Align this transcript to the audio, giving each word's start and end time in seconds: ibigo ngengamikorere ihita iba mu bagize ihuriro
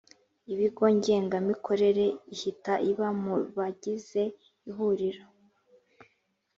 ibigo 0.53 0.83
ngengamikorere 0.95 2.05
ihita 2.33 2.73
iba 2.91 3.07
mu 3.21 3.33
bagize 3.57 4.21
ihuriro 4.69 5.25